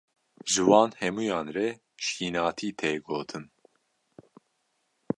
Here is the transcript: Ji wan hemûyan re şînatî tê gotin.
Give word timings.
Ji 0.51 0.61
wan 0.69 0.91
hemûyan 0.99 1.47
re 1.55 1.67
şînatî 2.05 2.69
tê 2.79 2.91
gotin. 3.05 3.45